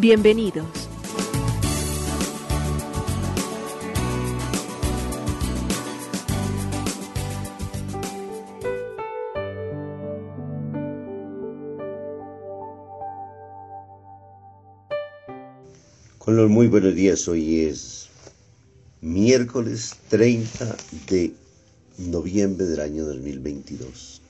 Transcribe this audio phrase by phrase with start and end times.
[0.00, 0.64] Bienvenidos.
[16.18, 18.06] Con los muy buenos días, hoy es
[19.00, 20.76] miércoles 30
[21.08, 21.32] de
[21.96, 24.22] noviembre del año 2022.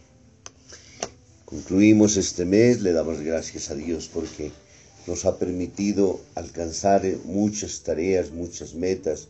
[1.45, 4.51] Concluimos este mes, le damos gracias a Dios porque
[5.09, 9.29] nos ha permitido alcanzar muchas tareas, muchas metas.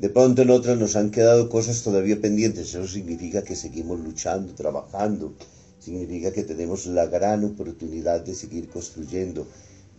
[0.00, 2.70] De pronto en otras nos han quedado cosas todavía pendientes.
[2.70, 5.32] Eso significa que seguimos luchando, trabajando.
[5.78, 9.46] Significa que tenemos la gran oportunidad de seguir construyendo,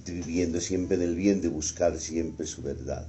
[0.05, 3.08] viviendo siempre en el bien, de buscar siempre su verdad.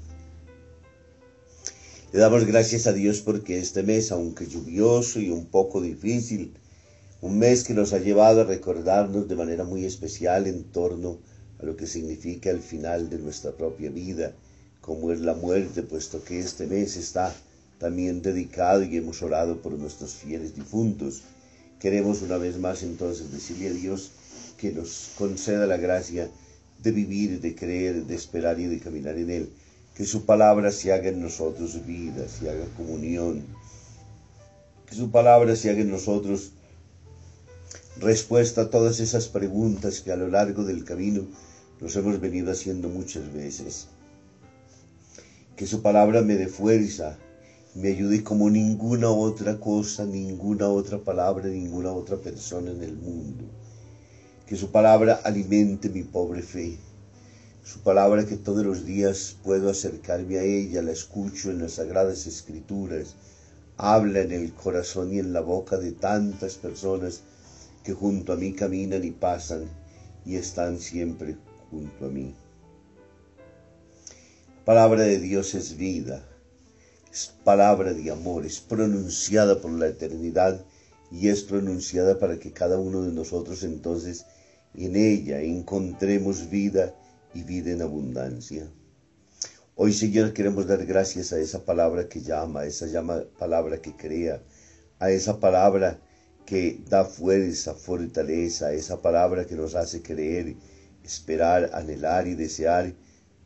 [2.13, 6.55] Le damos gracias a Dios porque este mes, aunque lluvioso y un poco difícil,
[7.21, 11.30] un mes que nos ha llevado a recordarnos de manera muy especial en torno a
[11.63, 14.33] lo que significa el final de nuestra propia vida,
[14.81, 17.35] como es la muerte, puesto que este mes está
[17.79, 21.23] también dedicado y hemos orado por nuestros fieles difuntos.
[21.79, 24.11] Queremos una vez más entonces decirle a Dios
[24.59, 26.31] que nos conceda la gracia
[26.83, 29.51] de vivir, de creer, de esperar y de caminar en Él.
[29.95, 33.45] Que su palabra se haga en nosotros vida, se haga comunión.
[34.87, 36.53] Que su palabra se haga en nosotros
[37.99, 41.27] respuesta a todas esas preguntas que a lo largo del camino
[41.81, 43.87] nos hemos venido haciendo muchas veces.
[45.57, 47.19] Que su palabra me dé fuerza,
[47.75, 53.45] me ayude como ninguna otra cosa, ninguna otra palabra, ninguna otra persona en el mundo.
[54.47, 56.77] Que su palabra alimente mi pobre fe.
[57.65, 62.27] Su palabra que todos los días puedo acercarme a ella, la escucho en las sagradas
[62.27, 63.15] escrituras,
[63.77, 67.23] habla en el corazón y en la boca de tantas personas
[67.85, 69.65] que junto a mí caminan y pasan
[70.27, 71.37] y están siempre
[71.71, 72.35] junto a mí.
[74.65, 76.25] Palabra de Dios es vida,
[77.13, 80.65] es palabra de amor, es pronunciada por la eternidad
[81.11, 84.27] y es pronunciada para que cada uno de nosotros entonces
[84.75, 86.95] en ella encontremos vida
[87.35, 88.71] y vida en abundancia.
[89.75, 93.97] Hoy, Señor, queremos dar gracias a esa palabra que llama, a esa llama, palabra que
[93.97, 94.43] crea,
[94.99, 95.99] a esa palabra
[96.45, 100.57] que da fuerza, fortaleza, a esa palabra que nos hace creer
[101.05, 102.95] esperar, anhelar y desear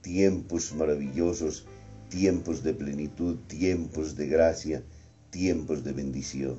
[0.00, 1.66] tiempos maravillosos,
[2.08, 4.82] tiempos de plenitud, tiempos de gracia,
[5.30, 6.58] tiempos de bendición.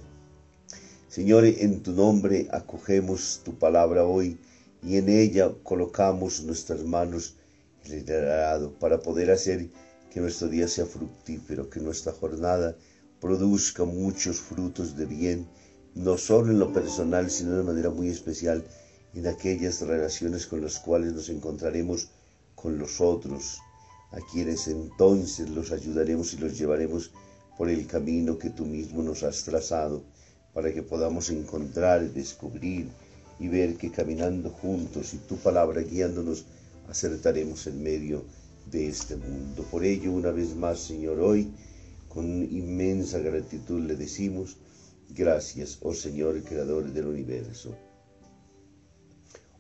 [1.07, 4.38] Señor, en tu nombre acogemos tu palabra hoy
[4.84, 7.38] y en ella colocamos nuestras manos
[7.85, 9.69] en para poder hacer
[10.11, 12.75] que nuestro día sea fructífero, que nuestra jornada
[13.22, 15.47] produzca muchos frutos de bien,
[15.94, 18.66] no solo en lo personal, sino de manera muy especial
[19.16, 22.09] en aquellas relaciones con las cuales nos encontraremos
[22.53, 23.59] con los otros,
[24.12, 27.12] a quienes entonces los ayudaremos y los llevaremos
[27.58, 30.03] por el camino que tú mismo nos has trazado,
[30.53, 32.90] para que podamos encontrar, descubrir
[33.40, 36.44] y ver que caminando juntos y tu palabra guiándonos,
[36.90, 38.26] acertaremos en medio
[38.70, 39.64] de este mundo.
[39.72, 41.53] Por ello, una vez más, Señor, hoy,
[42.09, 44.58] con inmensa gratitud le decimos,
[45.09, 47.78] gracias, oh Señor, Creador del universo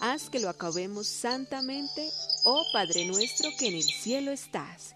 [0.00, 2.10] haz que lo acabemos santamente,
[2.44, 4.94] oh Padre nuestro que en el cielo estás.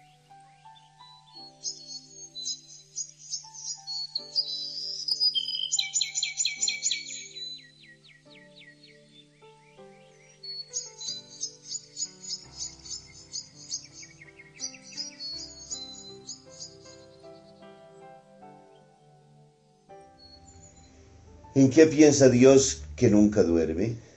[21.55, 24.12] ¿En qué piensa Dios que nunca duerme?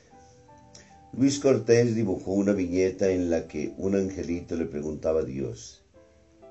[1.19, 5.83] Luis Cortés dibujó una viñeta en la que un angelito le preguntaba a Dios,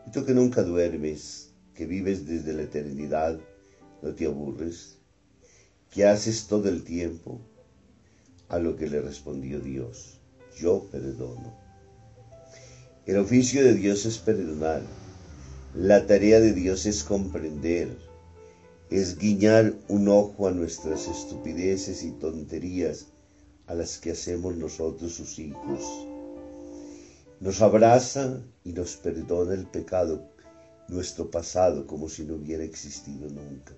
[0.08, 3.40] ¿y tú que nunca duermes, que vives desde la eternidad,
[4.02, 4.98] no te aburres?
[5.92, 7.40] ¿Qué haces todo el tiempo?
[8.50, 10.20] A lo que le respondió Dios,
[10.60, 11.56] yo perdono.
[13.06, 14.82] El oficio de Dios es perdonar,
[15.76, 17.96] la tarea de Dios es comprender,
[18.90, 23.10] es guiñar un ojo a nuestras estupideces y tonterías
[23.68, 25.82] a las que hacemos nosotros sus hijos.
[27.40, 30.30] Nos abraza y nos perdona el pecado,
[30.88, 33.74] nuestro pasado, como si no hubiera existido nunca.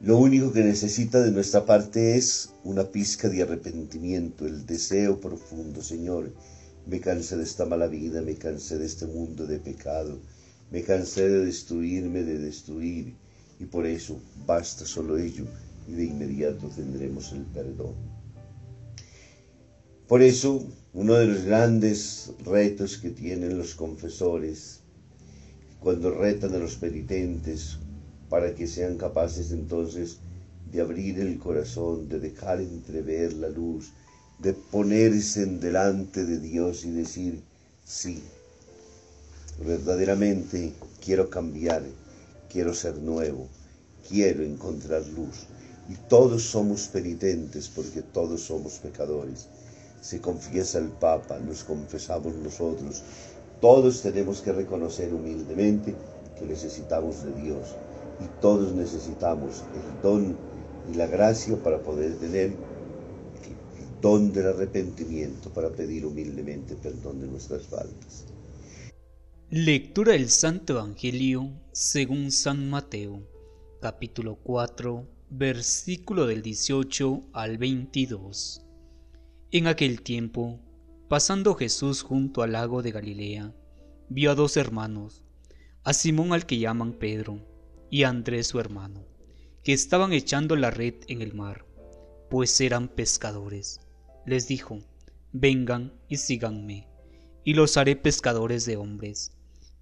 [0.00, 5.82] Lo único que necesita de nuestra parte es una pizca de arrepentimiento, el deseo profundo,
[5.82, 6.32] Señor,
[6.86, 10.18] me cansé de esta mala vida, me cansé de este mundo de pecado,
[10.70, 13.14] me cansé de destruirme, de destruir,
[13.58, 15.44] y por eso basta solo ello,
[15.90, 17.94] y de inmediato tendremos el perdón.
[20.06, 24.80] Por eso, uno de los grandes retos que tienen los confesores,
[25.80, 27.78] cuando retan a los penitentes
[28.28, 30.18] para que sean capaces entonces
[30.70, 33.92] de abrir el corazón, de dejar entrever la luz,
[34.38, 37.42] de ponerse en delante de Dios y decir,
[37.84, 38.22] sí,
[39.64, 40.72] Verdaderamente
[41.04, 41.82] quiero cambiar,
[42.50, 43.46] quiero ser nuevo,
[44.08, 45.46] quiero encontrar luz.
[45.88, 49.48] Y todos somos penitentes porque todos somos pecadores.
[50.00, 53.02] Se confiesa el Papa, nos confesamos nosotros.
[53.60, 55.94] Todos tenemos que reconocer humildemente
[56.38, 57.76] que necesitamos de Dios.
[58.20, 60.36] Y todos necesitamos el don
[60.90, 67.26] y la gracia para poder tener el don del arrepentimiento, para pedir humildemente perdón de
[67.26, 68.24] nuestras faltas.
[69.50, 73.22] Lectura del Santo Evangelio según San Mateo,
[73.80, 78.62] capítulo 4, versículo del 18 al 22.
[79.52, 80.60] En aquel tiempo,
[81.08, 83.54] pasando Jesús junto al lago de Galilea,
[84.08, 85.22] vio a dos hermanos,
[85.84, 87.46] a Simón al que llaman Pedro,
[87.90, 89.06] y a Andrés su hermano,
[89.64, 91.64] que estaban echando la red en el mar,
[92.28, 93.80] pues eran pescadores.
[94.26, 94.80] Les dijo,
[95.32, 96.88] vengan y síganme,
[97.44, 99.32] y los haré pescadores de hombres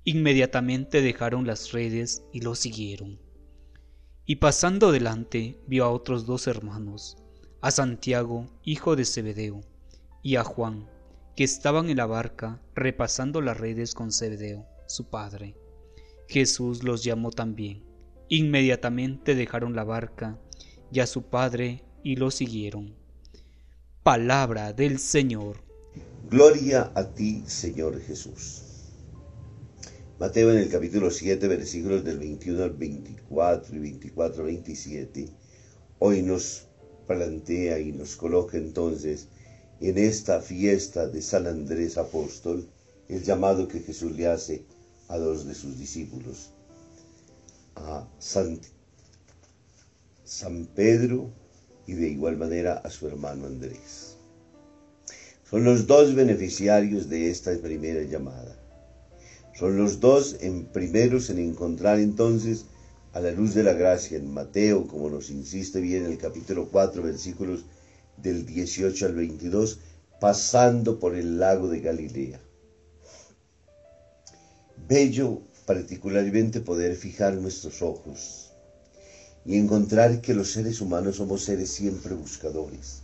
[0.09, 3.21] Inmediatamente dejaron las redes y lo siguieron.
[4.30, 7.16] Y pasando delante vio a otros dos hermanos,
[7.62, 9.62] a Santiago, hijo de Zebedeo,
[10.22, 10.86] y a Juan,
[11.34, 15.56] que estaban en la barca repasando las redes con Zebedeo, su padre.
[16.28, 17.86] Jesús los llamó también.
[18.28, 20.38] Inmediatamente dejaron la barca
[20.92, 22.96] y a su padre y lo siguieron.
[24.02, 25.64] Palabra del Señor.
[26.28, 28.68] Gloria a ti, Señor Jesús.
[30.19, 35.29] Mateo en el capítulo 7, versículos del 21 al 24 y 24 al 27,
[36.00, 36.67] hoy nos
[37.06, 39.29] plantea y nos coloca entonces
[39.81, 42.69] en esta fiesta de San Andrés Apóstol
[43.09, 44.64] el llamado que Jesús le hace
[45.07, 46.50] a dos de sus discípulos,
[47.76, 48.59] a San,
[50.25, 51.31] San Pedro
[51.87, 54.16] y de igual manera a su hermano Andrés.
[55.49, 58.67] Son los dos beneficiarios de esta primera llamada.
[59.59, 62.67] Son los dos en primeros en encontrar entonces
[63.12, 67.03] a la luz de la gracia en Mateo, como nos insiste bien el capítulo 4,
[67.03, 67.65] versículos
[68.17, 69.81] del 18 al 22,
[70.21, 72.41] pasando por el lago de Galilea.
[74.88, 78.53] Bello particularmente poder fijar nuestros ojos
[79.45, 83.03] y encontrar que los seres humanos somos seres siempre buscadores.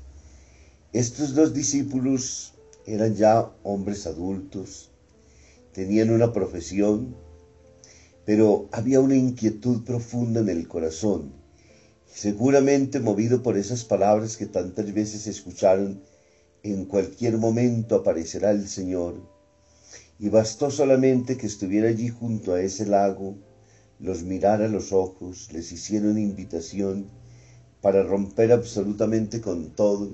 [0.93, 2.53] Estos dos discípulos
[2.87, 4.93] eran ya hombres adultos,
[5.75, 7.17] tenían una profesión,
[8.25, 11.33] pero había una inquietud profunda en el corazón,
[12.07, 16.01] seguramente movido por esas palabras que tantas veces escucharon,
[16.63, 19.17] en cualquier momento aparecerá el Señor,
[20.19, 23.37] y bastó solamente que estuviera allí junto a ese lago,
[23.99, 27.09] los mirara a los ojos, les hiciera una invitación
[27.83, 30.09] para romper absolutamente con todo,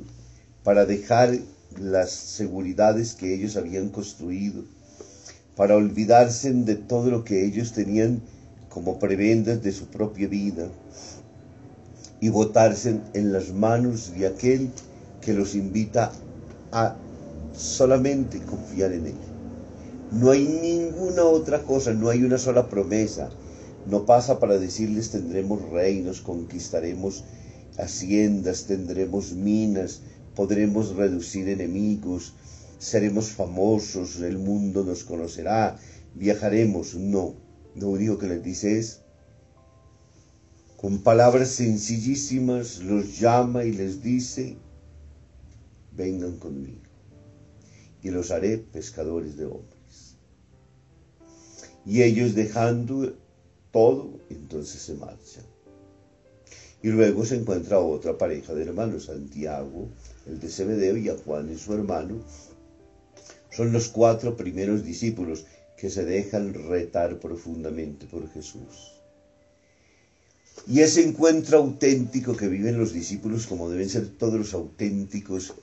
[0.64, 1.38] para dejar
[1.78, 4.64] las seguridades que ellos habían construido,
[5.60, 8.22] para olvidarse de todo lo que ellos tenían
[8.70, 10.68] como prebendas de su propia vida,
[12.18, 14.70] y botarse en las manos de aquel
[15.20, 16.12] que los invita
[16.72, 16.96] a
[17.52, 19.14] solamente confiar en Él.
[20.12, 23.28] No hay ninguna otra cosa, no hay una sola promesa.
[23.84, 27.24] No pasa para decirles tendremos reinos, conquistaremos
[27.76, 30.00] haciendas, tendremos minas,
[30.34, 32.32] podremos reducir enemigos,
[32.80, 35.78] seremos famosos, el mundo nos conocerá,
[36.14, 36.94] viajaremos.
[36.94, 37.36] No,
[37.76, 39.02] lo único que les dice es,
[40.76, 44.56] con palabras sencillísimas los llama y les dice,
[45.92, 46.80] vengan conmigo
[48.02, 50.16] y los haré pescadores de hombres.
[51.84, 53.14] Y ellos dejando
[53.72, 55.44] todo, entonces se marchan.
[56.82, 59.90] Y luego se encuentra otra pareja de hermanos, Santiago,
[60.26, 62.22] el de Zebedeo, y a Juan y su hermano.
[63.50, 69.00] Son los cuatro primeros discípulos que se dejan retar profundamente por Jesús.
[70.66, 75.54] Y ese encuentro auténtico que viven los discípulos, como deben ser todos los auténticos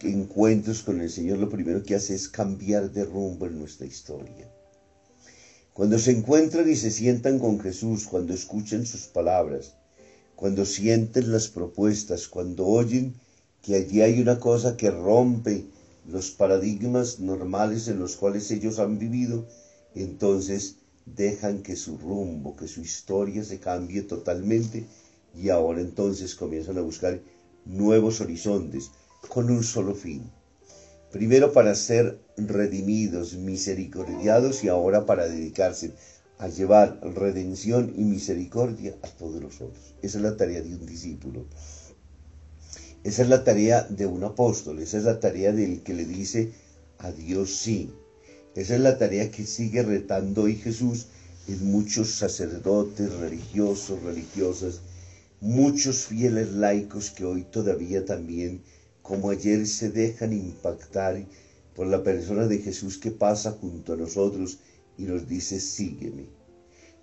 [0.00, 4.50] encuentros con el Señor, lo primero que hace es cambiar de rumbo en nuestra historia.
[5.72, 9.74] Cuando se encuentran y se sientan con Jesús, cuando escuchan sus palabras,
[10.36, 13.14] cuando sienten las propuestas, cuando oyen
[13.62, 15.64] que allí hay una cosa que rompe
[16.06, 19.46] los paradigmas normales en los cuales ellos han vivido,
[19.94, 24.86] entonces dejan que su rumbo, que su historia se cambie totalmente
[25.34, 27.20] y ahora entonces comienzan a buscar
[27.64, 28.90] nuevos horizontes,
[29.28, 30.30] con un solo fin.
[31.10, 35.94] Primero para ser redimidos, misericordiados y ahora para dedicarse
[36.38, 39.94] a llevar redención y misericordia a todos los otros.
[40.02, 41.46] Esa es la tarea de un discípulo.
[43.04, 46.52] Esa es la tarea de un apóstol, esa es la tarea del que le dice
[46.96, 47.92] a Dios sí.
[48.54, 51.08] Esa es la tarea que sigue retando hoy Jesús
[51.46, 54.80] en muchos sacerdotes religiosos, religiosas,
[55.42, 58.62] muchos fieles laicos que hoy todavía también
[59.02, 61.22] como ayer se dejan impactar
[61.76, 64.60] por la persona de Jesús que pasa junto a nosotros
[64.96, 66.30] y nos dice, sígueme.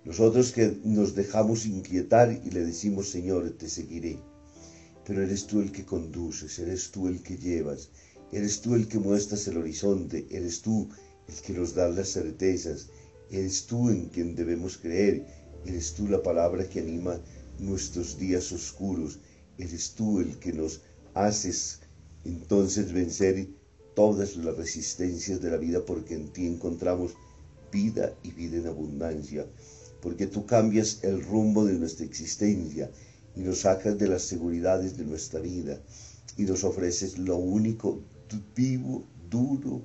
[0.04, 4.31] Nosotros que nos dejamos inquietar y le decimos, Señor, te seguiré.
[5.04, 7.90] Pero eres tú el que conduces, eres tú el que llevas,
[8.30, 10.88] eres tú el que muestras el horizonte, eres tú
[11.28, 12.88] el que nos da las certezas,
[13.30, 15.26] eres tú en quien debemos creer,
[15.66, 17.20] eres tú la palabra que anima
[17.58, 19.18] nuestros días oscuros,
[19.58, 20.82] eres tú el que nos
[21.14, 21.80] haces
[22.24, 23.48] entonces vencer
[23.94, 27.14] todas las resistencias de la vida porque en ti encontramos
[27.70, 29.46] vida y vida en abundancia,
[30.00, 32.90] porque tú cambias el rumbo de nuestra existencia
[33.34, 35.80] y nos sacas de las seguridades de nuestra vida
[36.36, 38.00] y nos ofreces lo único
[38.54, 39.82] vivo, duro,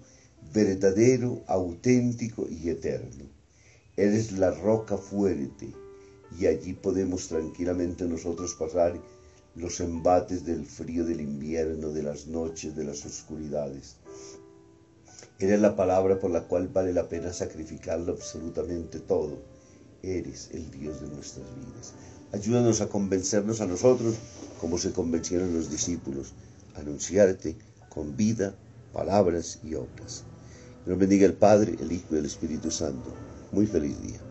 [0.54, 3.26] verdadero, auténtico y eterno.
[3.96, 5.74] Eres la roca fuerte
[6.38, 9.00] y allí podemos tranquilamente nosotros pasar
[9.56, 13.96] los embates del frío del invierno, de las noches, de las oscuridades.
[15.40, 19.40] Eres la palabra por la cual vale la pena sacrificarlo absolutamente todo.
[20.04, 21.94] Eres el Dios de nuestras vidas.
[22.34, 24.16] Ayúdanos a convencernos a nosotros
[24.60, 26.34] como se convencieron los discípulos,
[26.76, 27.56] anunciarte
[27.90, 28.54] con vida,
[28.92, 30.26] palabras y obras.
[30.84, 33.14] Que nos bendiga el Padre, el Hijo y el Espíritu Santo.
[33.52, 34.27] Muy feliz día.